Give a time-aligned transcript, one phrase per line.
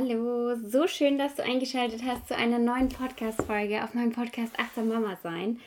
[0.00, 4.86] Hallo, so schön, dass du eingeschaltet hast zu einer neuen Podcast-Folge auf meinem Podcast Achtsam
[4.86, 5.58] Mama sein.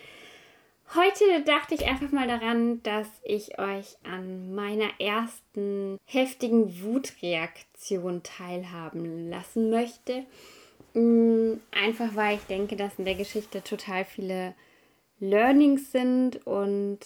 [0.95, 9.29] Heute dachte ich einfach mal daran, dass ich euch an meiner ersten heftigen Wutreaktion teilhaben
[9.29, 10.23] lassen möchte.
[10.93, 14.53] Mm, einfach weil ich denke, dass in der Geschichte total viele
[15.19, 16.99] Learnings sind und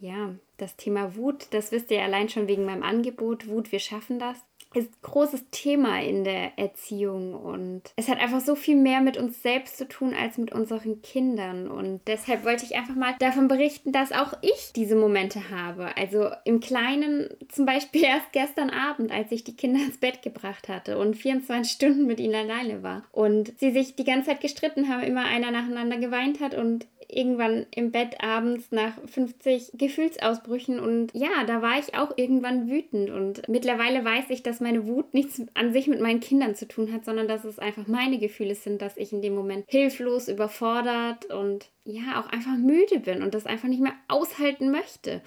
[0.00, 3.48] ja, das Thema Wut, das wisst ihr allein schon wegen meinem Angebot.
[3.48, 4.36] Wut, wir schaffen das
[4.74, 9.42] ist großes Thema in der Erziehung und es hat einfach so viel mehr mit uns
[9.42, 13.92] selbst zu tun als mit unseren Kindern und deshalb wollte ich einfach mal davon berichten,
[13.92, 15.96] dass auch ich diese Momente habe.
[15.96, 20.68] Also im Kleinen zum Beispiel erst gestern Abend, als ich die Kinder ins Bett gebracht
[20.68, 24.88] hatte und 24 Stunden mit ihnen alleine war und sie sich die ganze Zeit gestritten
[24.88, 31.12] haben, immer einer nacheinander geweint hat und irgendwann im Bett abends nach 50 Gefühlsausbrüchen und
[31.14, 35.42] ja, da war ich auch irgendwann wütend und mittlerweile weiß ich, dass meine Wut nichts
[35.54, 38.82] an sich mit meinen Kindern zu tun hat, sondern dass es einfach meine Gefühle sind,
[38.82, 43.46] dass ich in dem Moment hilflos, überfordert und ja, auch einfach müde bin und das
[43.46, 45.22] einfach nicht mehr aushalten möchte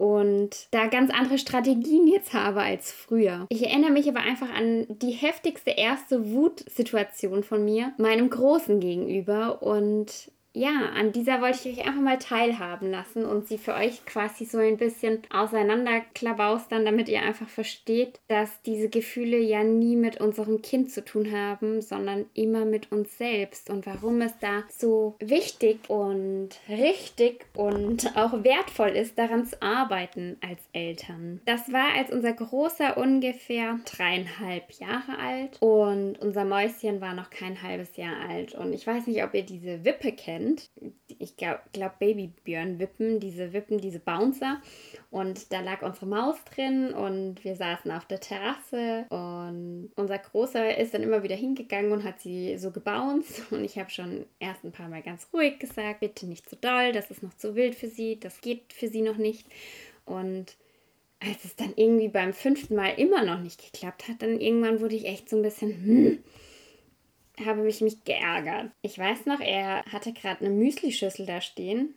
[0.00, 3.44] und da ganz andere Strategien jetzt habe als früher.
[3.50, 9.62] Ich erinnere mich aber einfach an die heftigste erste Wutsituation von mir, meinem Großen gegenüber
[9.62, 14.04] und ja, an dieser wollte ich euch einfach mal teilhaben lassen und sie für euch
[14.04, 20.20] quasi so ein bisschen auseinanderklabaustern, damit ihr einfach versteht, dass diese Gefühle ja nie mit
[20.20, 25.14] unserem Kind zu tun haben, sondern immer mit uns selbst und warum es da so
[25.20, 31.40] wichtig und richtig und auch wertvoll ist, daran zu arbeiten als Eltern.
[31.44, 37.62] Das war, als unser Großer ungefähr dreieinhalb Jahre alt und unser Mäuschen war noch kein
[37.62, 40.70] halbes Jahr alt und ich weiß nicht, ob ihr diese Wippe kennt kennt.
[41.06, 44.60] Ich glaube, glaub Babybjörn-Wippen, diese Wippen, diese Bouncer.
[45.10, 50.78] Und da lag unsere Maus drin und wir saßen auf der Terrasse und unser Großer
[50.78, 53.50] ist dann immer wieder hingegangen und hat sie so gebounced.
[53.50, 56.60] Und ich habe schon erst ein paar Mal ganz ruhig gesagt, bitte nicht zu so
[56.60, 59.46] doll, das ist noch zu wild für sie, das geht für sie noch nicht.
[60.04, 60.56] Und
[61.20, 64.96] als es dann irgendwie beim fünften Mal immer noch nicht geklappt hat, dann irgendwann wurde
[64.96, 66.18] ich echt so ein bisschen, hm,
[67.44, 68.70] habe ich mich geärgert.
[68.82, 71.94] Ich weiß noch, er hatte gerade eine Müslischüssel da stehen.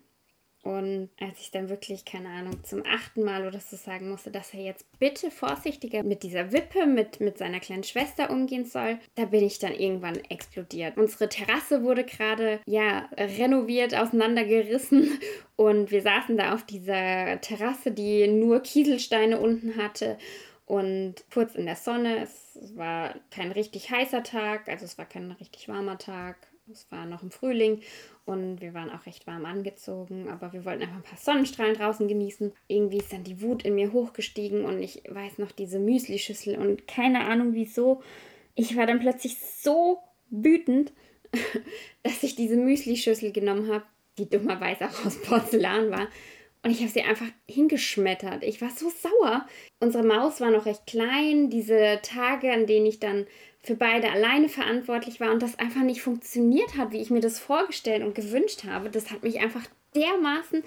[0.64, 4.53] Und als ich dann wirklich, keine Ahnung, zum achten Mal oder so sagen musste, dass
[4.53, 9.26] er jetzt bitte vorsichtiger mit dieser Wippe, mit, mit seiner kleinen Schwester umgehen soll, da
[9.26, 10.96] bin ich dann irgendwann explodiert.
[10.96, 15.20] Unsere Terrasse wurde gerade, ja, renoviert, auseinandergerissen
[15.58, 20.18] und wir saßen da auf dieser Terrasse, die nur Kieselsteine unten hatte
[20.66, 22.24] und kurz in der Sonne.
[22.24, 26.47] Es war kein richtig heißer Tag, also es war kein richtig warmer Tag.
[26.72, 27.81] Es war noch im Frühling
[28.24, 32.07] und wir waren auch recht warm angezogen, aber wir wollten einfach ein paar Sonnenstrahlen draußen
[32.07, 32.53] genießen.
[32.69, 36.88] Irgendwie ist dann die Wut in mir hochgestiegen und ich weiß noch diese Müslischüssel und
[36.88, 38.02] keine Ahnung wieso.
[38.56, 40.94] Ich war dann plötzlich so wütend,
[42.03, 43.84] dass ich diese Müslischüssel genommen habe,
[44.18, 46.07] die dummerweise auch aus Porzellan war
[46.63, 48.44] und ich habe sie einfach hingeschmettert.
[48.44, 49.46] Ich war so sauer.
[49.79, 51.50] Unsere Maus war noch recht klein.
[51.50, 53.28] Diese Tage, an denen ich dann
[53.62, 57.40] für beide alleine verantwortlich war und das einfach nicht funktioniert hat, wie ich mir das
[57.40, 59.66] vorgestellt und gewünscht habe, das hat mich einfach
[59.96, 60.63] dermaßen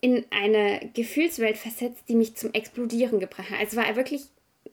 [0.00, 3.60] in eine Gefühlswelt versetzt, die mich zum Explodieren gebracht hat.
[3.60, 4.22] Also war wirklich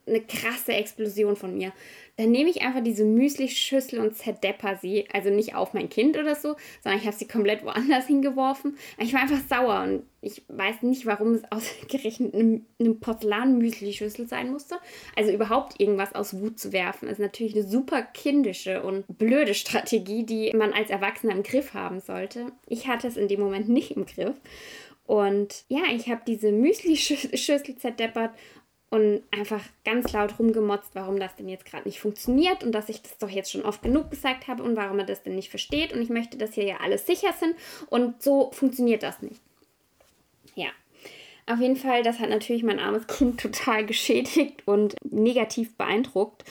[0.09, 1.71] eine krasse Explosion von mir.
[2.19, 5.05] Dann nehme ich einfach diese Müsli-Schüssel und zerdepper sie.
[5.13, 8.77] Also nicht auf mein Kind oder so, sondern ich habe sie komplett woanders hingeworfen.
[8.97, 14.75] Ich war einfach sauer und ich weiß nicht, warum es ausgerechnet eine, Porzellan-Müsli-Schüssel sein musste.
[15.15, 20.25] Also überhaupt irgendwas aus Wut zu werfen, ist natürlich eine super kindische und blöde Strategie,
[20.25, 22.47] die man als Erwachsener im Griff haben sollte.
[22.67, 24.35] Ich hatte es in dem Moment nicht im Griff.
[25.09, 28.31] Und ja, ich habe diese Müsli-Schüssel zerdeppert
[28.89, 33.01] und einfach ganz laut rumgemotzt, warum das denn jetzt gerade nicht funktioniert und dass ich
[33.01, 35.93] das doch jetzt schon oft genug gesagt habe und warum er das denn nicht versteht
[35.93, 37.55] und ich möchte, dass hier ja alles sicher sind
[37.89, 39.41] und so funktioniert das nicht.
[40.55, 40.69] Ja.
[41.45, 46.43] Auf jeden Fall, das hat natürlich mein armes Kind total geschädigt und negativ beeindruckt,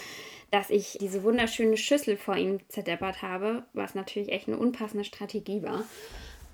[0.51, 5.63] dass ich diese wunderschöne Schüssel vor ihm zerdeppert habe, was natürlich echt eine unpassende Strategie
[5.63, 5.85] war.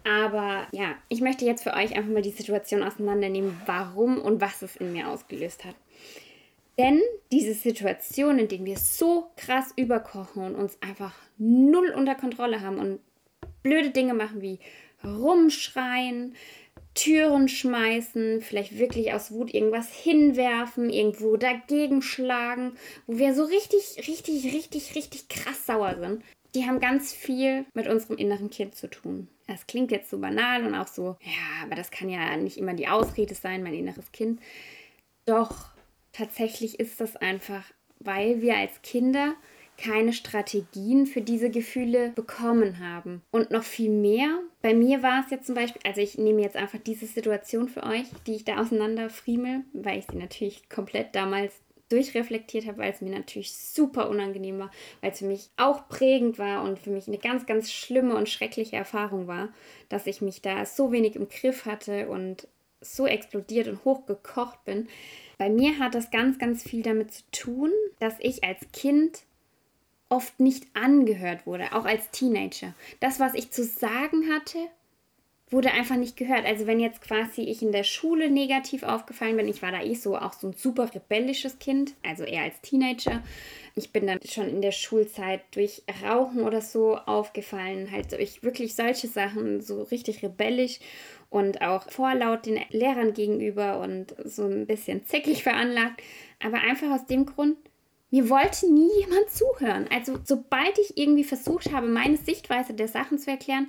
[0.05, 4.63] Aber ja, ich möchte jetzt für euch einfach mal die Situation auseinandernehmen, warum und was
[4.63, 5.75] es in mir ausgelöst hat.
[6.79, 7.01] Denn
[7.33, 12.79] diese Situation, in denen wir so krass überkochen und uns einfach null unter Kontrolle haben
[12.79, 13.01] und
[13.63, 14.59] blöde Dinge machen wie
[15.05, 16.35] rumschreien,
[16.95, 24.07] Türen schmeißen, vielleicht wirklich aus Wut irgendwas hinwerfen, irgendwo dagegen schlagen, wo wir so richtig,
[24.07, 26.23] richtig, richtig, richtig krass sauer sind.
[26.55, 29.29] Die haben ganz viel mit unserem inneren Kind zu tun.
[29.47, 32.75] Das klingt jetzt so banal und auch so, ja, aber das kann ja nicht immer
[32.75, 34.41] die Ausrede sein, mein inneres Kind.
[35.27, 35.71] Doch
[36.13, 37.65] tatsächlich ist das einfach,
[37.99, 39.35] weil wir als Kinder
[39.77, 43.23] keine Strategien für diese Gefühle bekommen haben.
[43.33, 46.57] Und noch viel mehr, bei mir war es jetzt zum Beispiel, also ich nehme jetzt
[46.57, 51.53] einfach diese Situation für euch, die ich da auseinanderfriemel, weil ich sie natürlich komplett damals
[51.95, 54.71] durchreflektiert habe, weil es mir natürlich super unangenehm war,
[55.01, 58.29] weil es für mich auch prägend war und für mich eine ganz, ganz schlimme und
[58.29, 59.51] schreckliche Erfahrung war,
[59.89, 62.49] dass ich mich da so wenig im Griff hatte und
[62.81, 64.89] so explodiert und hochgekocht bin.
[65.39, 67.71] Bei mir hat das ganz, ganz viel damit zu tun,
[68.01, 69.23] dass ich als Kind
[70.09, 72.75] oft nicht angehört wurde, auch als Teenager.
[72.99, 74.59] Das, was ich zu sagen hatte,
[75.51, 76.47] wurde einfach nicht gehört.
[76.47, 79.95] Also wenn jetzt quasi ich in der Schule negativ aufgefallen bin, ich war da eh
[79.95, 83.23] so auch so ein super rebellisches Kind, also eher als Teenager.
[83.77, 88.75] Ich bin dann schon in der Schulzeit durch Rauchen oder so aufgefallen, halt durch wirklich
[88.75, 90.79] solche Sachen, so richtig rebellisch
[91.29, 96.03] und auch vorlaut den Lehrern gegenüber und so ein bisschen zickig veranlagt.
[96.43, 97.57] Aber einfach aus dem Grund,
[98.11, 99.89] mir wollte nie jemand zuhören.
[99.93, 103.67] Also sobald ich irgendwie versucht habe, meine Sichtweise der Sachen zu erklären,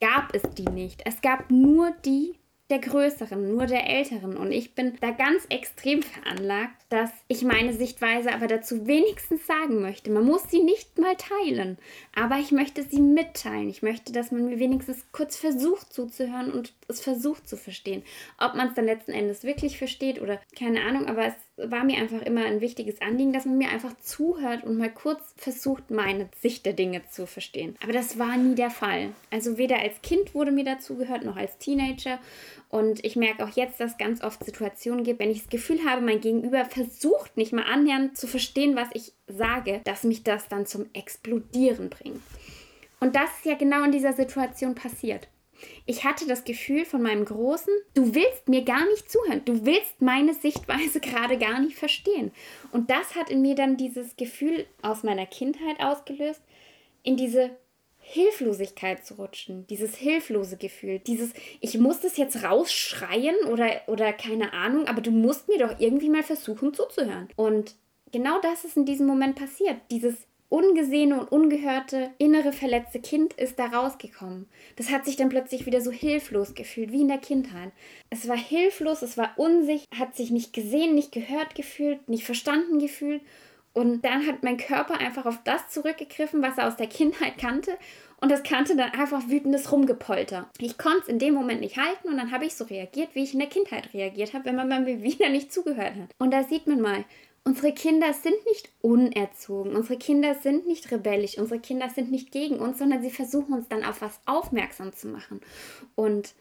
[0.00, 1.02] gab es die nicht.
[1.04, 2.34] Es gab nur die
[2.70, 4.36] der Größeren, nur der Älteren.
[4.36, 9.80] Und ich bin da ganz extrem veranlagt, dass ich meine Sichtweise aber dazu wenigstens sagen
[9.82, 10.10] möchte.
[10.10, 11.76] Man muss sie nicht mal teilen,
[12.14, 13.68] aber ich möchte sie mitteilen.
[13.68, 18.02] Ich möchte, dass man mir wenigstens kurz versucht zuzuhören und es versucht zu verstehen.
[18.38, 21.34] Ob man es dann letzten Endes wirklich versteht oder keine Ahnung, aber es
[21.70, 25.34] war mir einfach immer ein wichtiges Anliegen, dass man mir einfach zuhört und mal kurz
[25.36, 27.76] versucht, meine Sicht der Dinge zu verstehen.
[27.82, 29.12] Aber das war nie der Fall.
[29.30, 32.18] Also weder als Kind wurde mir dazu gehört, noch als Teenager.
[32.68, 35.84] Und ich merke auch jetzt, dass es ganz oft Situationen gibt, wenn ich das Gefühl
[35.84, 40.48] habe, mein Gegenüber versucht nicht mal annähernd zu verstehen, was ich sage, dass mich das
[40.48, 42.20] dann zum Explodieren bringt.
[42.98, 45.28] Und das ist ja genau in dieser Situation passiert.
[45.86, 50.02] Ich hatte das Gefühl von meinem Großen, du willst mir gar nicht zuhören, du willst
[50.02, 52.32] meine Sichtweise gerade gar nicht verstehen.
[52.72, 56.42] Und das hat in mir dann dieses Gefühl aus meiner Kindheit ausgelöst,
[57.02, 57.50] in diese
[58.08, 64.52] Hilflosigkeit zu rutschen, dieses hilflose Gefühl, dieses ich muss das jetzt rausschreien oder oder keine
[64.52, 67.28] Ahnung, aber du musst mir doch irgendwie mal versuchen zuzuhören.
[67.34, 67.74] Und
[68.12, 70.14] genau das ist in diesem Moment passiert, dieses
[70.48, 74.46] ungesehene und ungehörte innere verletzte Kind ist da rausgekommen.
[74.76, 77.72] Das hat sich dann plötzlich wieder so hilflos gefühlt, wie in der Kindheit.
[78.10, 82.78] Es war hilflos, es war unsicher, hat sich nicht gesehen, nicht gehört gefühlt, nicht verstanden
[82.78, 83.22] gefühlt.
[83.76, 87.76] Und dann hat mein Körper einfach auf das zurückgegriffen, was er aus der Kindheit kannte.
[88.22, 90.48] Und das kannte dann einfach wütendes Rumgepolter.
[90.56, 93.22] Ich konnte es in dem Moment nicht halten und dann habe ich so reagiert, wie
[93.22, 96.08] ich in der Kindheit reagiert habe, wenn man mir wieder nicht zugehört hat.
[96.16, 97.04] Und da sieht man mal,
[97.44, 102.58] Unsere Kinder sind nicht unerzogen, unsere Kinder sind nicht rebellisch, unsere Kinder sind nicht gegen
[102.58, 105.40] uns, sondern sie versuchen uns dann auf was aufmerksam zu machen.
[105.94, 106.34] Und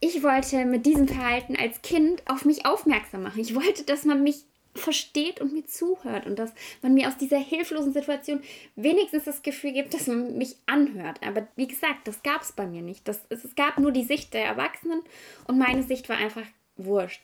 [0.00, 3.38] ich wollte mit diesem Verhalten als Kind auf mich aufmerksam machen.
[3.38, 4.46] Ich wollte, dass man mich
[4.76, 6.52] versteht und mir zuhört und dass
[6.82, 8.40] man mir aus dieser hilflosen Situation
[8.74, 11.20] wenigstens das Gefühl gibt, dass man mich anhört.
[11.26, 13.06] Aber wie gesagt, das gab es bei mir nicht.
[13.08, 15.02] Das, es, es gab nur die Sicht der Erwachsenen
[15.46, 16.46] und meine Sicht war einfach
[16.76, 17.22] wurscht.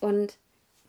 [0.00, 0.36] Und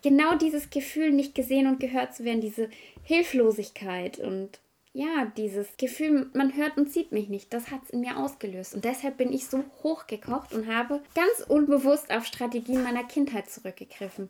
[0.02, 2.70] genau dieses Gefühl, nicht gesehen und gehört zu werden, diese
[3.04, 4.60] Hilflosigkeit und
[4.96, 8.74] ja, dieses Gefühl, man hört und sieht mich nicht, das hat es in mir ausgelöst.
[8.74, 14.30] Und deshalb bin ich so hochgekocht und habe ganz unbewusst auf Strategien meiner Kindheit zurückgegriffen.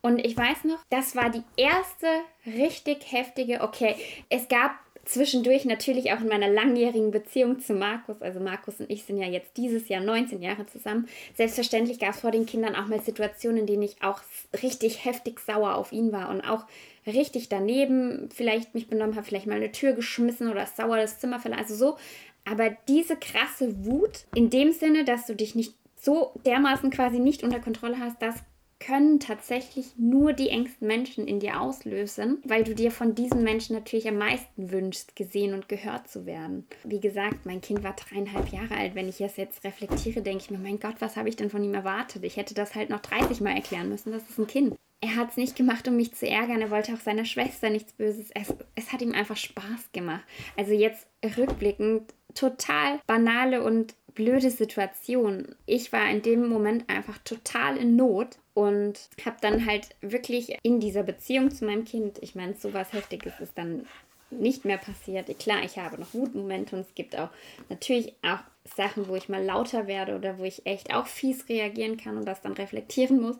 [0.00, 2.06] Und ich weiß noch, das war die erste
[2.46, 3.94] richtig heftige, okay,
[4.30, 4.72] es gab
[5.04, 9.26] zwischendurch natürlich auch in meiner langjährigen Beziehung zu Markus, also Markus und ich sind ja
[9.26, 11.08] jetzt dieses Jahr 19 Jahre zusammen.
[11.34, 14.20] Selbstverständlich gab es vor den Kindern auch mal Situationen, in denen ich auch
[14.62, 16.64] richtig heftig sauer auf ihn war und auch
[17.06, 21.38] richtig daneben vielleicht mich benommen habe, vielleicht mal eine Tür geschmissen oder sauer das Zimmer
[21.40, 21.96] verlassen, also so.
[22.44, 27.42] Aber diese krasse Wut in dem Sinne, dass du dich nicht so dermaßen quasi nicht
[27.42, 28.36] unter Kontrolle hast, das
[28.78, 33.74] können tatsächlich nur die engsten Menschen in dir auslösen, weil du dir von diesen Menschen
[33.74, 36.66] natürlich am meisten wünschst, gesehen und gehört zu werden.
[36.84, 38.94] Wie gesagt, mein Kind war dreieinhalb Jahre alt.
[38.94, 41.64] Wenn ich das jetzt reflektiere, denke ich mir, mein Gott, was habe ich denn von
[41.64, 42.22] ihm erwartet?
[42.24, 44.12] Ich hätte das halt noch 30 Mal erklären müssen.
[44.12, 44.76] Das ist ein Kind.
[45.06, 46.60] Er hat es nicht gemacht, um mich zu ärgern.
[46.60, 48.30] Er wollte auch seiner Schwester nichts Böses.
[48.34, 50.24] Es, es hat ihm einfach Spaß gemacht.
[50.56, 55.54] Also jetzt rückblickend total banale und blöde Situation.
[55.64, 60.80] Ich war in dem Moment einfach total in Not und habe dann halt wirklich in
[60.80, 63.86] dieser Beziehung zu meinem Kind, ich meine, so was Heftiges ist dann
[64.30, 65.38] nicht mehr passiert.
[65.38, 67.28] Klar, ich habe noch Wutmomente und es gibt auch
[67.68, 71.96] natürlich auch Sachen, wo ich mal lauter werde oder wo ich echt auch fies reagieren
[71.96, 73.36] kann und das dann reflektieren muss.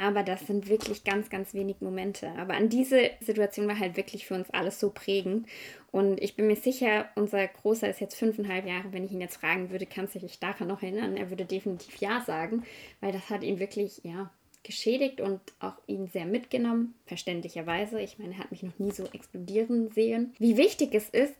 [0.00, 2.30] Aber das sind wirklich ganz, ganz wenig Momente.
[2.38, 5.46] Aber an diese Situation war halt wirklich für uns alles so prägend.
[5.90, 8.92] Und ich bin mir sicher, unser Großer ist jetzt fünfeinhalb Jahre.
[8.92, 11.16] Wenn ich ihn jetzt fragen würde, kannst du dich daran noch erinnern?
[11.16, 12.64] Er würde definitiv ja sagen,
[13.00, 14.30] weil das hat ihn wirklich, ja,
[14.62, 18.00] geschädigt und auch ihn sehr mitgenommen, verständlicherweise.
[18.00, 20.34] Ich meine, er hat mich noch nie so explodieren sehen.
[20.38, 21.34] Wie wichtig es ist,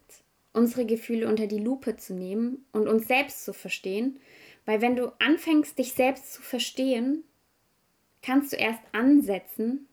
[0.55, 4.19] unsere Gefühle unter die Lupe zu nehmen und uns selbst zu verstehen.
[4.65, 7.25] Weil wenn du anfängst, dich selbst zu verstehen,
[8.23, 9.89] kannst du erst ansetzen,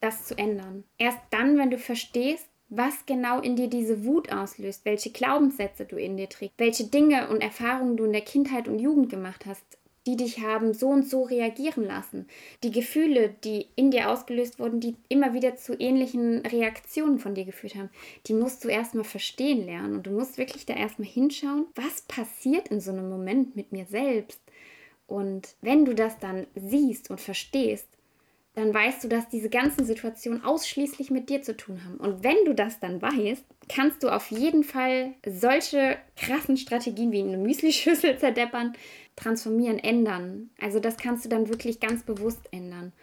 [0.00, 0.84] das zu ändern.
[0.98, 5.96] Erst dann, wenn du verstehst, was genau in dir diese Wut auslöst, welche Glaubenssätze du
[5.96, 9.64] in dir trägst, welche Dinge und Erfahrungen du in der Kindheit und Jugend gemacht hast,
[10.06, 12.26] die dich haben so und so reagieren lassen.
[12.62, 17.44] Die Gefühle, die in dir ausgelöst wurden, die immer wieder zu ähnlichen Reaktionen von dir
[17.44, 17.90] geführt haben,
[18.26, 19.96] die musst du erstmal verstehen lernen.
[19.96, 23.86] Und du musst wirklich da erstmal hinschauen, was passiert in so einem Moment mit mir
[23.86, 24.40] selbst.
[25.06, 27.88] Und wenn du das dann siehst und verstehst,
[28.56, 31.98] dann weißt du, dass diese ganzen Situationen ausschließlich mit dir zu tun haben.
[31.98, 37.20] Und wenn du das dann weißt, kannst du auf jeden Fall solche krassen Strategien wie
[37.20, 38.72] eine Müslischüssel zerdeppern,
[39.14, 40.48] transformieren, ändern.
[40.58, 42.94] Also das kannst du dann wirklich ganz bewusst ändern.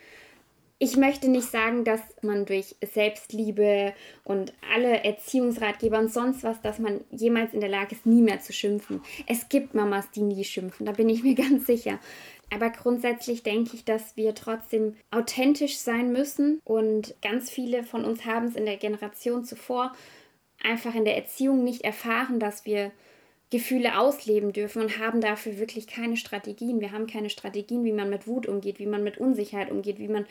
[0.83, 3.93] Ich möchte nicht sagen, dass man durch Selbstliebe
[4.25, 8.41] und alle Erziehungsratgeber und sonst was, dass man jemals in der Lage ist, nie mehr
[8.41, 9.01] zu schimpfen.
[9.25, 11.99] Es gibt Mamas, die nie schimpfen, da bin ich mir ganz sicher.
[12.53, 18.25] Aber grundsätzlich denke ich, dass wir trotzdem authentisch sein müssen und ganz viele von uns
[18.25, 19.93] haben es in der Generation zuvor
[20.61, 22.91] einfach in der Erziehung nicht erfahren, dass wir
[23.53, 26.81] Gefühle ausleben dürfen und haben dafür wirklich keine Strategien.
[26.81, 30.07] Wir haben keine Strategien, wie man mit Wut umgeht, wie man mit Unsicherheit umgeht, wie
[30.07, 30.25] man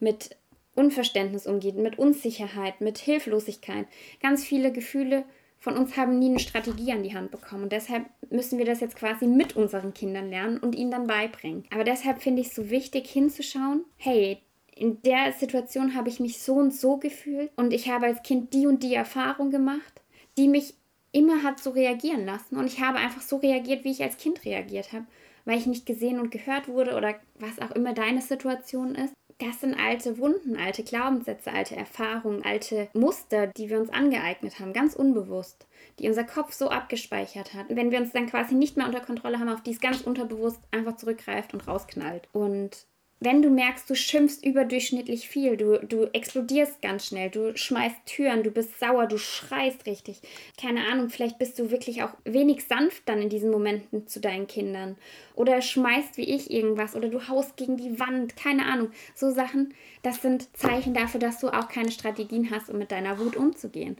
[0.00, 0.36] mit
[0.74, 3.86] Unverständnis umgeht, mit Unsicherheit, mit Hilflosigkeit.
[4.22, 5.24] Ganz viele Gefühle
[5.58, 7.64] von uns haben nie eine Strategie an die Hand bekommen.
[7.64, 11.64] Und deshalb müssen wir das jetzt quasi mit unseren Kindern lernen und ihnen dann beibringen.
[11.74, 14.38] Aber deshalb finde ich es so wichtig hinzuschauen, hey,
[14.74, 18.54] in der Situation habe ich mich so und so gefühlt und ich habe als Kind
[18.54, 20.00] die und die Erfahrung gemacht,
[20.38, 20.74] die mich
[21.12, 22.56] immer hat so reagieren lassen.
[22.56, 25.06] Und ich habe einfach so reagiert, wie ich als Kind reagiert habe,
[25.44, 29.14] weil ich nicht gesehen und gehört wurde oder was auch immer deine Situation ist.
[29.38, 34.72] Das sind alte Wunden, alte Glaubenssätze, alte Erfahrungen, alte Muster, die wir uns angeeignet haben,
[34.72, 35.66] ganz unbewusst,
[35.98, 37.66] die unser Kopf so abgespeichert hat.
[37.68, 40.60] Wenn wir uns dann quasi nicht mehr unter Kontrolle haben, auf die es ganz unterbewusst
[40.70, 42.28] einfach zurückgreift und rausknallt.
[42.32, 42.86] Und
[43.24, 48.42] wenn du merkst, du schimpfst überdurchschnittlich viel, du, du explodierst ganz schnell, du schmeißt Türen,
[48.42, 50.20] du bist sauer, du schreist richtig.
[50.60, 54.48] Keine Ahnung, vielleicht bist du wirklich auch wenig sanft dann in diesen Momenten zu deinen
[54.48, 54.96] Kindern.
[55.34, 58.90] Oder schmeißt wie ich irgendwas oder du haust gegen die Wand, keine Ahnung.
[59.14, 63.18] So Sachen, das sind Zeichen dafür, dass du auch keine Strategien hast, um mit deiner
[63.20, 63.96] Wut umzugehen.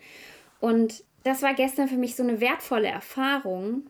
[0.59, 3.85] Und das war gestern für mich so eine wertvolle Erfahrung,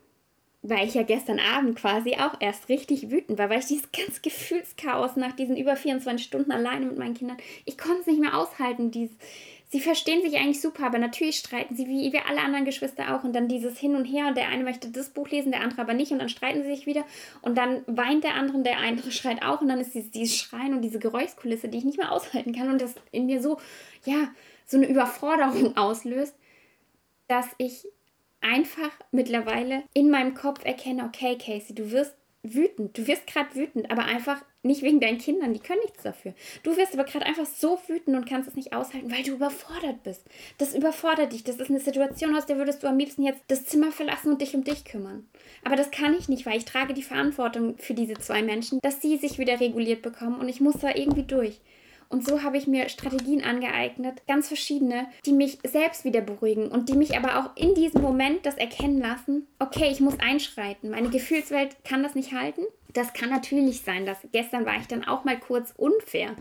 [0.63, 4.21] weil ich ja gestern Abend quasi auch erst richtig wütend war, weil ich dieses ganze
[4.21, 8.39] Gefühlschaos nach diesen über 24 Stunden alleine mit meinen Kindern, ich konnte es nicht mehr
[8.39, 8.93] aushalten.
[8.93, 9.17] Dieses,
[9.71, 13.25] sie verstehen sich eigentlich super, aber natürlich streiten sie, wie wir alle anderen Geschwister auch.
[13.25, 15.81] Und dann dieses Hin und Her und der eine möchte das Buch lesen, der andere
[15.81, 16.13] aber nicht.
[16.13, 17.05] Und dann streiten sie sich wieder.
[17.41, 19.63] Und dann weint der andere und der andere schreit auch.
[19.63, 22.71] Und dann ist dieses, dieses Schreien und diese Geräuschkulisse, die ich nicht mehr aushalten kann.
[22.71, 23.59] Und das in mir so,
[24.05, 24.29] ja,
[24.65, 26.37] so eine Überforderung auslöst,
[27.27, 27.85] dass ich
[28.43, 32.99] einfach mittlerweile in meinem Kopf erkenne, okay, Casey, du wirst wütend.
[32.99, 36.35] Du wirst gerade wütend, aber einfach nicht wegen deinen Kindern, die können nichts dafür.
[36.63, 40.03] Du wirst aber gerade einfach so wütend und kannst es nicht aushalten, weil du überfordert
[40.03, 40.25] bist.
[40.59, 41.45] Das überfordert dich.
[41.45, 44.41] Das ist eine Situation, aus der würdest du am liebsten jetzt das Zimmer verlassen und
[44.41, 45.29] dich um dich kümmern.
[45.65, 49.01] Aber das kann ich nicht, weil ich trage die Verantwortung für diese zwei Menschen, dass
[49.01, 51.61] sie sich wieder reguliert bekommen und ich muss da irgendwie durch.
[52.13, 56.91] Und so habe ich mir Strategien angeeignet, ganz verschiedene, die mich selbst wieder beruhigen und
[56.91, 60.91] die mich aber auch in diesem Moment das erkennen lassen, okay, ich muss einschreiten.
[60.91, 62.61] Meine Gefühlswelt kann das nicht halten.
[62.93, 66.37] Das kann natürlich sein, dass gestern war ich dann auch mal kurz unfair,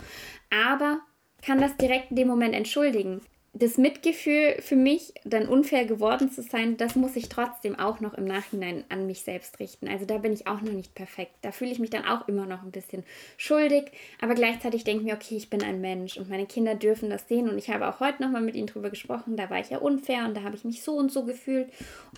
[0.49, 0.99] aber
[1.41, 3.21] kann das direkt in dem Moment entschuldigen
[3.53, 8.13] das Mitgefühl für mich, dann unfair geworden zu sein, das muss ich trotzdem auch noch
[8.13, 9.89] im Nachhinein an mich selbst richten.
[9.89, 11.33] Also da bin ich auch noch nicht perfekt.
[11.41, 13.03] Da fühle ich mich dann auch immer noch ein bisschen
[13.35, 13.91] schuldig,
[14.21, 17.27] aber gleichzeitig denke ich mir, okay, ich bin ein Mensch und meine Kinder dürfen das
[17.27, 17.49] sehen.
[17.49, 20.25] Und ich habe auch heute nochmal mit ihnen drüber gesprochen, da war ich ja unfair
[20.25, 21.69] und da habe ich mich so und so gefühlt.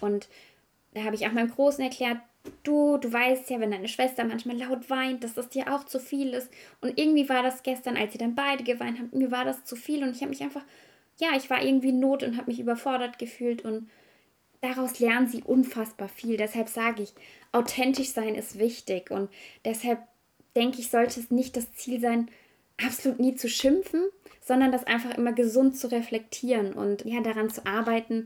[0.02, 0.30] Und
[0.94, 2.20] da habe ich auch meinem Großen erklärt,
[2.62, 6.00] du, du weißt ja, wenn deine Schwester manchmal laut weint, dass das dir auch zu
[6.00, 6.52] viel ist.
[6.80, 9.76] Und irgendwie war das gestern, als sie dann beide geweint haben, mir war das zu
[9.76, 10.04] viel.
[10.04, 10.64] Und ich habe mich einfach
[11.24, 13.90] ja, ich war irgendwie in Not und habe mich überfordert gefühlt und
[14.62, 16.38] daraus lernen sie unfassbar viel.
[16.38, 17.14] Deshalb sage ich,
[17.52, 19.30] authentisch sein ist wichtig und
[19.64, 20.00] deshalb
[20.56, 22.30] denke ich, sollte es nicht das Ziel sein,
[22.84, 24.04] absolut nie zu schimpfen,
[24.42, 28.26] sondern das einfach immer gesund zu reflektieren und ja, daran zu arbeiten,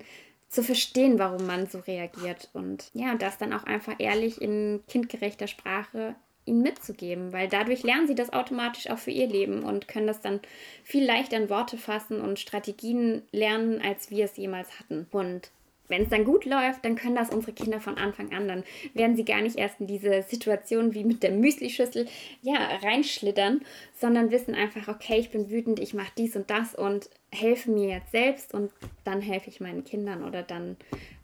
[0.50, 5.48] zu verstehen, warum man so reagiert und ja, das dann auch einfach ehrlich in kindgerechter
[5.48, 6.16] Sprache
[6.48, 10.22] ihnen mitzugeben, weil dadurch lernen sie das automatisch auch für ihr Leben und können das
[10.22, 10.39] dann
[10.84, 15.08] viel leichter in Worte fassen und Strategien lernen, als wir es jemals hatten.
[15.12, 15.51] Und
[15.88, 18.48] wenn es dann gut läuft, dann können das unsere Kinder von Anfang an.
[18.48, 18.63] Dann
[18.94, 22.08] werden sie gar nicht erst in diese Situation wie mit der Müslischüssel
[22.42, 23.62] ja, reinschlittern,
[23.94, 27.89] sondern wissen einfach, okay, ich bin wütend, ich mache dies und das und helfe mir
[27.89, 28.72] jetzt selbst und
[29.04, 30.77] dann helfe ich meinen Kindern oder dann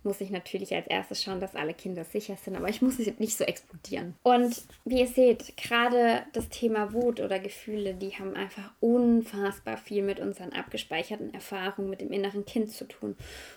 [0.03, 3.37] muss ich natürlich als erstes schauen, dass alle Kinder sicher sind, aber ich muss nicht
[3.37, 4.15] so explodieren.
[4.23, 10.03] Und wie ihr seht, gerade das Thema Wut oder Gefühle, die haben einfach unfassbar viel
[10.03, 13.15] mit unseren abgespeicherten Erfahrungen mit dem inneren Kind zu tun.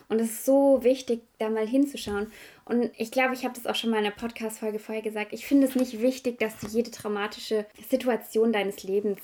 [0.09, 2.33] Und es ist so wichtig, da mal hinzuschauen.
[2.65, 5.33] Und ich glaube, ich habe das auch schon mal in einer Podcast-Folge vorher gesagt.
[5.33, 9.21] Ich finde es nicht wichtig, dass du jede traumatische Situation deines Lebens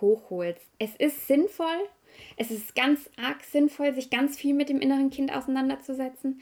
[0.00, 0.66] hochholst.
[0.78, 1.88] Es ist sinnvoll,
[2.36, 6.40] es ist ganz arg sinnvoll, sich ganz viel mit dem inneren Kind auseinanderzusetzen.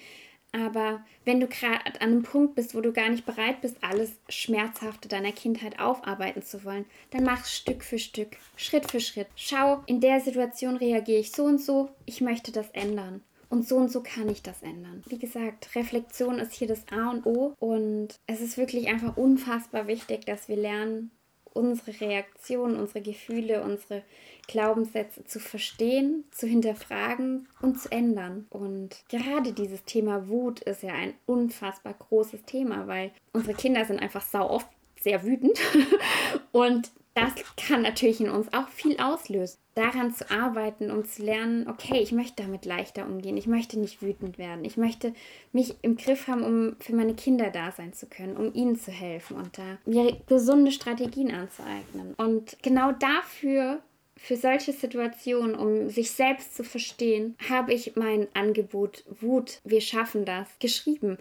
[0.53, 4.13] Aber wenn du gerade an einem Punkt bist, wo du gar nicht bereit bist, alles
[4.29, 9.29] Schmerzhafte deiner Kindheit aufarbeiten zu wollen, dann mach Stück für Stück, Schritt für Schritt.
[9.35, 13.23] Schau, in der Situation reagiere ich so und so, ich möchte das ändern.
[13.49, 15.03] Und so und so kann ich das ändern.
[15.09, 17.55] Wie gesagt, Reflexion ist hier das A und O.
[17.59, 21.11] Und es ist wirklich einfach unfassbar wichtig, dass wir lernen,
[21.55, 24.03] unsere Reaktionen, unsere Gefühle, unsere
[24.49, 28.47] Glaubenssätze zu verstehen, zu hinterfragen und zu ändern.
[28.51, 34.01] Und gerade dieses Thema Wut ist ja ein unfassbar großes Thema, weil unsere Kinder sind
[34.01, 34.69] einfach sau oft
[35.01, 35.59] sehr wütend
[36.53, 39.59] und das kann natürlich in uns auch viel auslösen.
[39.75, 44.03] Daran zu arbeiten und zu lernen, okay, ich möchte damit leichter umgehen, ich möchte nicht
[44.03, 45.15] wütend werden, ich möchte
[45.53, 48.91] mich im Griff haben, um für meine Kinder da sein zu können, um ihnen zu
[48.91, 52.15] helfen und da mir gesunde Strategien anzueignen.
[52.17, 53.83] Und genau dafür
[54.17, 60.25] für solche Situationen, um sich selbst zu verstehen, habe ich mein Angebot Wut, wir schaffen
[60.25, 61.19] das, geschrieben.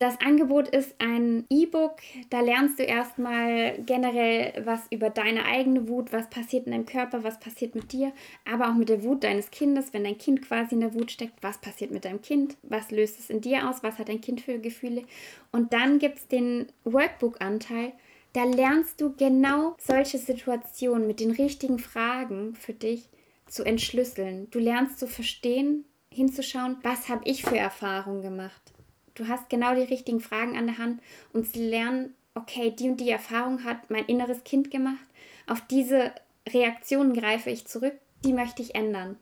[0.00, 1.96] Das Angebot ist ein E-Book,
[2.30, 7.24] da lernst du erstmal generell was über deine eigene Wut, was passiert in deinem Körper,
[7.24, 8.12] was passiert mit dir,
[8.48, 11.42] aber auch mit der Wut deines Kindes, wenn dein Kind quasi in der Wut steckt,
[11.42, 14.40] was passiert mit deinem Kind, was löst es in dir aus, was hat dein Kind
[14.40, 15.02] für Gefühle.
[15.50, 17.92] Und dann gibt es den Workbook-Anteil,
[18.34, 23.08] da lernst du genau solche Situationen mit den richtigen Fragen für dich
[23.48, 24.48] zu entschlüsseln.
[24.52, 28.74] Du lernst zu verstehen, hinzuschauen, was habe ich für Erfahrungen gemacht.
[29.18, 31.02] Du hast genau die richtigen Fragen an der Hand
[31.32, 35.04] und zu lernen, okay, die und die Erfahrung hat mein inneres Kind gemacht.
[35.48, 36.12] Auf diese
[36.48, 39.16] Reaktionen greife ich zurück, die möchte ich ändern.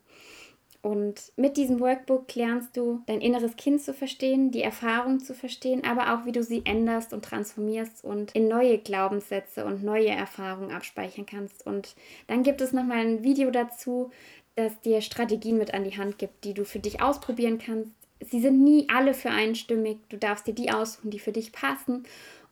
[0.83, 5.83] Und mit diesem Workbook lernst du dein inneres Kind zu verstehen, die Erfahrung zu verstehen,
[5.85, 10.71] aber auch wie du sie änderst und transformierst und in neue Glaubenssätze und neue Erfahrungen
[10.71, 11.67] abspeichern kannst.
[11.67, 11.97] Und
[12.29, 14.11] dann gibt es nochmal ein Video dazu,
[14.55, 18.06] das dir Strategien mit an die Hand gibt, die du für dich ausprobieren kannst.
[18.21, 19.99] Sie sind nie alle für einstimmig.
[20.09, 22.05] Du darfst dir die aussuchen, die für dich passen.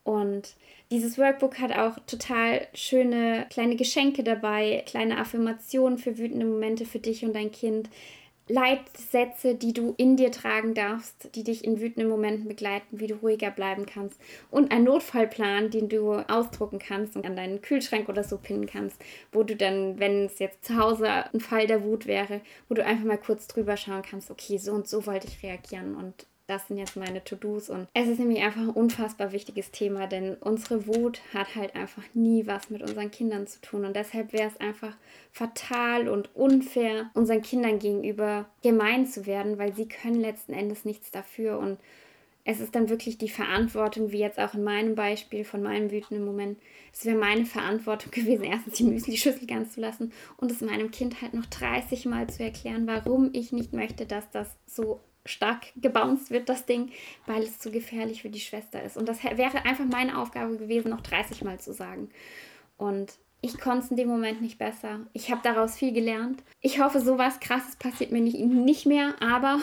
[0.02, 0.54] Und
[0.90, 6.98] dieses Workbook hat auch total schöne kleine Geschenke dabei, kleine Affirmationen für wütende Momente für
[6.98, 7.88] dich und dein Kind.
[8.46, 13.14] Leitsätze, die du in dir tragen darfst, die dich in wütenden Momenten begleiten, wie du
[13.14, 14.20] ruhiger bleiben kannst.
[14.50, 19.02] Und ein Notfallplan, den du ausdrucken kannst und an deinen Kühlschrank oder so pinnen kannst,
[19.32, 22.84] wo du dann, wenn es jetzt zu Hause ein Fall der Wut wäre, wo du
[22.84, 26.68] einfach mal kurz drüber schauen kannst, okay, so und so wollte ich reagieren und das
[26.68, 30.86] sind jetzt meine To-Dos und es ist nämlich einfach ein unfassbar wichtiges Thema, denn unsere
[30.86, 34.60] Wut hat halt einfach nie was mit unseren Kindern zu tun und deshalb wäre es
[34.60, 34.96] einfach
[35.32, 41.10] fatal und unfair, unseren Kindern gegenüber gemein zu werden, weil sie können letzten Endes nichts
[41.10, 41.78] dafür und
[42.46, 46.26] es ist dann wirklich die Verantwortung, wie jetzt auch in meinem Beispiel von meinem wütenden
[46.26, 46.58] Moment,
[46.92, 51.22] es wäre meine Verantwortung gewesen, erstens die Müsli-Schüssel ganz zu lassen und es meinem Kind
[51.22, 56.30] halt noch 30 Mal zu erklären, warum ich nicht möchte, dass das so stark gebounced
[56.30, 56.92] wird, das Ding,
[57.26, 58.96] weil es zu gefährlich für die Schwester ist.
[58.96, 62.10] Und das wäre einfach meine Aufgabe gewesen, noch 30 Mal zu sagen.
[62.76, 65.00] Und ich konnte es in dem Moment nicht besser.
[65.12, 66.42] Ich habe daraus viel gelernt.
[66.60, 69.60] Ich hoffe, sowas krasses passiert mir nicht, nicht mehr, aber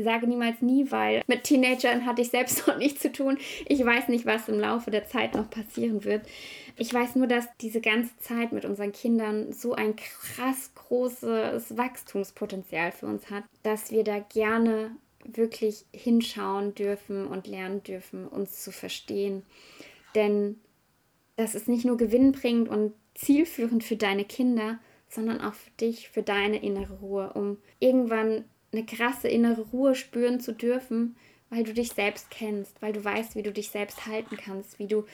[0.00, 3.38] sage niemals nie, weil mit Teenagern hatte ich selbst noch nichts zu tun.
[3.66, 6.26] Ich weiß nicht, was im Laufe der Zeit noch passieren wird.
[6.76, 12.92] Ich weiß nur, dass diese ganze Zeit mit unseren Kindern so ein krass großes Wachstumspotenzial
[12.92, 18.72] für uns hat, dass wir da gerne wirklich hinschauen dürfen und lernen dürfen, uns zu
[18.72, 19.42] verstehen.
[20.14, 20.60] Denn
[21.36, 24.78] das ist nicht nur gewinnbringend und zielführend für deine Kinder,
[25.08, 30.40] sondern auch für dich, für deine innere Ruhe, um irgendwann eine krasse innere Ruhe spüren
[30.40, 31.16] zu dürfen,
[31.50, 34.86] weil du dich selbst kennst, weil du weißt, wie du dich selbst halten kannst, wie
[34.86, 35.04] du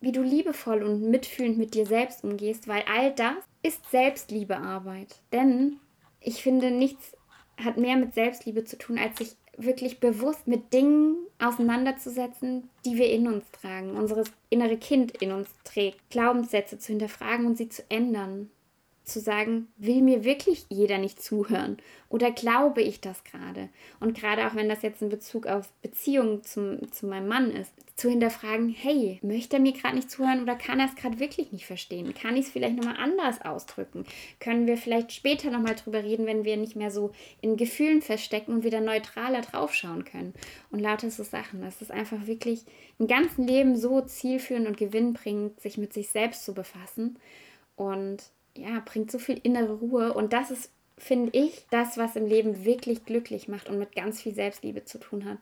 [0.00, 5.16] wie du liebevoll und mitfühlend mit dir selbst umgehst, weil all das ist Selbstliebearbeit.
[5.32, 5.80] Denn
[6.20, 7.16] ich finde, nichts
[7.56, 13.10] hat mehr mit Selbstliebe zu tun, als sich wirklich bewusst mit Dingen auseinanderzusetzen, die wir
[13.10, 17.82] in uns tragen, unseres innere Kind in uns trägt, Glaubenssätze zu hinterfragen und sie zu
[17.88, 18.50] ändern
[19.04, 21.76] zu sagen, will mir wirklich jeder nicht zuhören
[22.08, 23.68] oder glaube ich das gerade?
[24.00, 27.72] Und gerade auch wenn das jetzt in Bezug auf Beziehungen zum, zu meinem Mann ist,
[27.96, 31.52] zu hinterfragen, hey, möchte er mir gerade nicht zuhören oder kann er es gerade wirklich
[31.52, 32.12] nicht verstehen?
[32.14, 34.04] Kann ich es vielleicht nochmal anders ausdrücken?
[34.40, 38.52] Können wir vielleicht später nochmal drüber reden, wenn wir nicht mehr so in Gefühlen verstecken
[38.52, 40.34] und wieder neutraler draufschauen können?
[40.70, 41.62] Und lauter so Sachen.
[41.62, 42.64] Das ist einfach wirklich
[42.98, 47.18] im ganzen Leben so zielführend und gewinnbringend, sich mit sich selbst zu befassen.
[47.76, 48.24] Und
[48.56, 50.12] ja, bringt so viel innere Ruhe.
[50.12, 54.22] Und das ist, finde ich, das, was im Leben wirklich glücklich macht und mit ganz
[54.22, 55.38] viel Selbstliebe zu tun hat.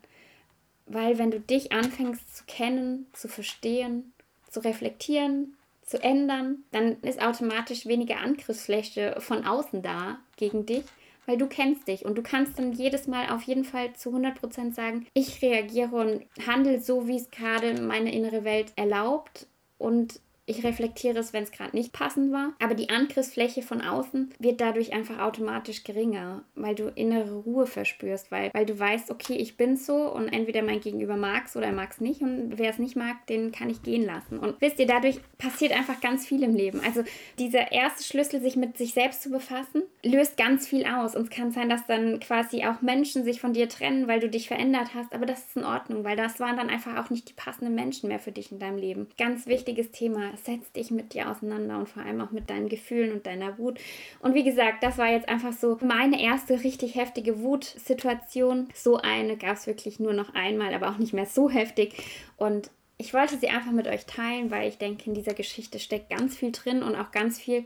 [0.87, 4.13] Weil wenn du dich anfängst zu kennen, zu verstehen,
[4.51, 10.85] zu reflektieren, zu ändern, dann ist automatisch weniger Angriffsfläche von außen da gegen dich,
[11.27, 12.05] weil du kennst dich.
[12.05, 16.47] Und du kannst dann jedes Mal auf jeden Fall zu 100% sagen, ich reagiere und
[16.47, 19.47] handle so, wie es gerade meine innere Welt erlaubt.
[19.79, 22.53] Und ich reflektiere es, wenn es gerade nicht passend war.
[22.61, 28.31] Aber die Angriffsfläche von außen wird dadurch einfach automatisch geringer, weil du innere Ruhe verspürst,
[28.31, 31.67] weil, weil du weißt, okay, ich bin so und entweder mein Gegenüber mag es oder
[31.67, 34.39] er mag es nicht und wer es nicht mag, den kann ich gehen lassen.
[34.39, 36.81] Und wisst ihr, dadurch passiert einfach ganz viel im Leben.
[36.85, 37.05] Also
[37.39, 41.15] dieser erste Schlüssel, sich mit sich selbst zu befassen, löst ganz viel aus.
[41.15, 44.29] Und es kann sein, dass dann quasi auch Menschen sich von dir trennen, weil du
[44.29, 45.15] dich verändert hast.
[45.15, 48.09] Aber das ist in Ordnung, weil das waren dann einfach auch nicht die passenden Menschen
[48.09, 49.07] mehr für dich in deinem Leben.
[49.17, 53.13] Ganz wichtiges Thema setz dich mit dir auseinander und vor allem auch mit deinen Gefühlen
[53.13, 53.79] und deiner Wut.
[54.21, 58.69] Und wie gesagt, das war jetzt einfach so meine erste richtig heftige Wutsituation.
[58.75, 61.95] So eine gab es wirklich nur noch einmal, aber auch nicht mehr so heftig.
[62.37, 66.11] Und ich wollte sie einfach mit euch teilen, weil ich denke, in dieser Geschichte steckt
[66.11, 67.65] ganz viel drin und auch ganz viel,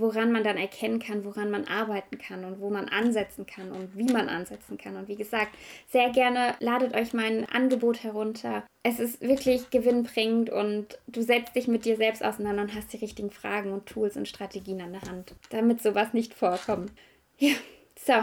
[0.00, 3.96] woran man dann erkennen kann, woran man arbeiten kann und wo man ansetzen kann und
[3.96, 4.96] wie man ansetzen kann.
[4.96, 5.54] Und wie gesagt,
[5.88, 8.64] sehr gerne ladet euch mein Angebot herunter.
[8.82, 12.98] Es ist wirklich gewinnbringend und du setzt dich mit dir selbst auseinander und hast die
[12.98, 16.92] richtigen Fragen und Tools und Strategien an der Hand, damit sowas nicht vorkommt.
[17.38, 17.54] Ja,
[17.96, 18.14] so.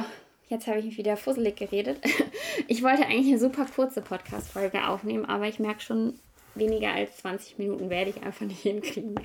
[0.48, 2.00] Jetzt habe ich mich wieder fusselig geredet.
[2.68, 6.18] Ich wollte eigentlich eine super kurze Podcast-Folge aufnehmen, aber ich merke schon,
[6.56, 9.15] weniger als 20 Minuten werde ich einfach nicht hinkriegen.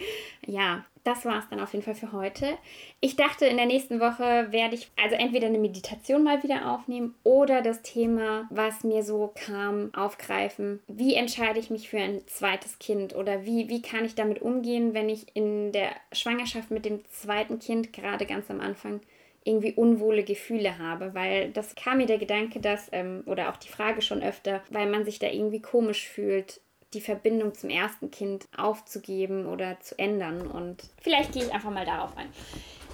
[0.47, 2.59] Ja, das war es dann auf jeden Fall für heute.
[3.01, 7.14] Ich dachte, in der nächsten Woche werde ich also entweder eine Meditation mal wieder aufnehmen
[7.23, 10.81] oder das Thema, was mir so kam, aufgreifen.
[10.88, 14.93] Wie entscheide ich mich für ein zweites Kind oder wie, wie kann ich damit umgehen,
[14.93, 19.01] wenn ich in der Schwangerschaft mit dem zweiten Kind gerade ganz am Anfang
[19.45, 23.69] irgendwie unwohle Gefühle habe, weil das kam mir der Gedanke, dass, ähm, oder auch die
[23.69, 26.61] Frage schon öfter, weil man sich da irgendwie komisch fühlt,
[26.94, 30.46] die Verbindung zum ersten Kind aufzugeben oder zu ändern.
[30.46, 32.29] Und vielleicht gehe ich einfach mal darauf ein.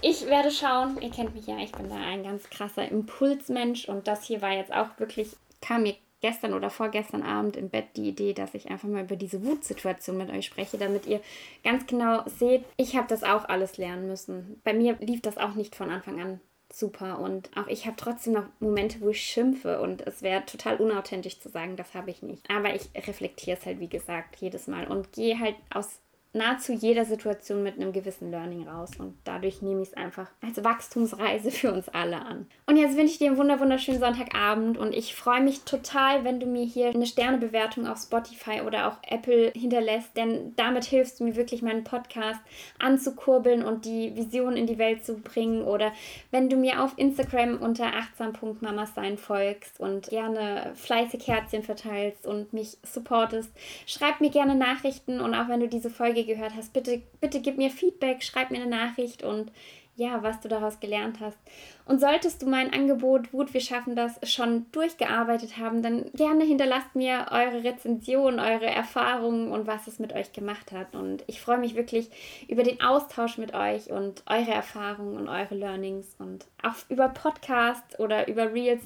[0.02, 4.06] Ich werde schauen, ihr kennt mich ja, ich bin da ein ganz krasser Impulsmensch und
[4.06, 8.08] das hier war jetzt auch wirklich, kam mir gestern oder vorgestern Abend im Bett die
[8.08, 11.20] Idee, dass ich einfach mal über diese Wutsituation mit euch spreche, damit ihr
[11.64, 14.60] ganz genau seht, ich habe das auch alles lernen müssen.
[14.64, 16.40] Bei mir lief das auch nicht von Anfang an
[16.72, 17.18] super.
[17.18, 21.40] Und auch ich habe trotzdem noch Momente, wo ich schimpfe und es wäre total unauthentisch
[21.40, 22.48] zu sagen, das habe ich nicht.
[22.50, 26.00] Aber ich reflektiere es halt, wie gesagt, jedes Mal und gehe halt aus
[26.36, 28.90] nahezu jeder Situation mit einem gewissen Learning raus.
[28.98, 32.46] Und dadurch nehme ich es einfach als Wachstumsreise für uns alle an.
[32.66, 34.78] Und jetzt wünsche ich dir einen wunderschönen Sonntagabend.
[34.78, 38.98] Und ich freue mich total, wenn du mir hier eine Sternebewertung auf Spotify oder auch
[39.08, 42.40] Apple hinterlässt, denn damit hilfst du mir wirklich meinen Podcast
[42.78, 45.62] anzukurbeln und die Vision in die Welt zu bringen.
[45.62, 45.92] Oder
[46.30, 52.52] wenn du mir auf Instagram unter achtsam.mamas sein folgst und gerne fleißig Herzchen verteilst und
[52.52, 53.50] mich supportest,
[53.86, 55.20] schreib mir gerne Nachrichten.
[55.20, 58.60] Und auch wenn du diese Folge gehört hast, bitte, bitte gib mir Feedback, schreib mir
[58.60, 59.50] eine Nachricht und
[59.96, 61.38] ja, was du daraus gelernt hast.
[61.86, 66.94] Und solltest du mein Angebot Wut, wir schaffen das schon durchgearbeitet haben, dann gerne hinterlasst
[66.94, 70.94] mir eure Rezension, eure Erfahrungen und was es mit euch gemacht hat.
[70.94, 72.10] Und ich freue mich wirklich
[72.46, 77.98] über den Austausch mit euch und eure Erfahrungen und eure Learnings und auch über Podcasts
[77.98, 78.82] oder über Reels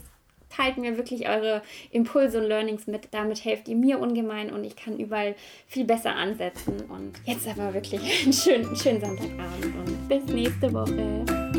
[0.50, 3.08] teilt mir wirklich eure Impulse und Learnings mit.
[3.12, 5.34] Damit helft ihr mir ungemein und ich kann überall
[5.66, 6.82] viel besser ansetzen.
[6.88, 11.49] Und jetzt aber wirklich einen schönen, schönen Sonntagabend und bis nächste Woche.